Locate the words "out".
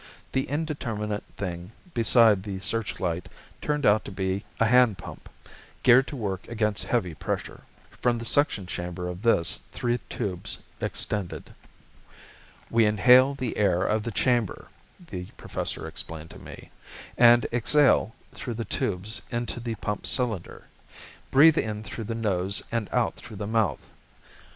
3.85-4.03, 22.91-23.17